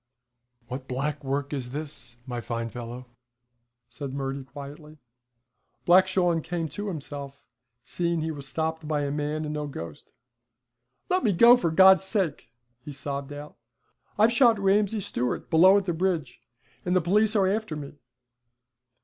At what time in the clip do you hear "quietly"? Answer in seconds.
4.43-4.97